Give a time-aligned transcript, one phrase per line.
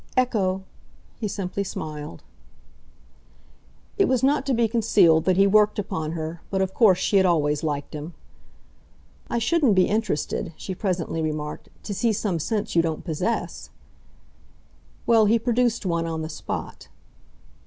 [0.17, 0.63] "Ecco!"
[1.19, 2.23] he simply smiled.
[3.99, 7.17] It was not to be concealed that he worked upon her, but of course she
[7.17, 8.15] had always liked him.
[9.29, 13.69] "I should be interested," she presently remarked, "to see some sense you don't possess."
[15.05, 16.87] Well, he produced one on the spot.